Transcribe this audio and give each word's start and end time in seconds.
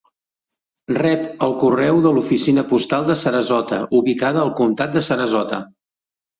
Rep 0.97 1.27
el 1.47 1.53
correu 1.65 1.99
de 2.07 2.15
l'oficina 2.17 2.65
postal 2.73 3.07
de 3.11 3.19
Sarasota, 3.21 3.81
ubicada 4.03 4.45
al 4.47 4.53
comtat 4.63 4.99
de 4.99 5.07
Sarasota. 5.13 5.65